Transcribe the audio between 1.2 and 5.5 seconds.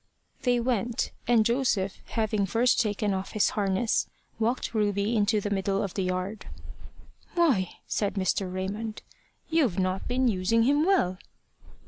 and Joseph, having first taken off his harness, walked Ruby into